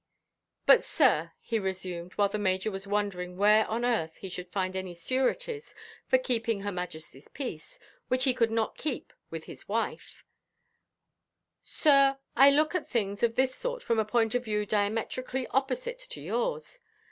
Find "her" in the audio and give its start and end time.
6.61-6.71